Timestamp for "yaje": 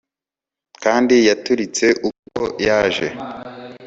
2.67-3.07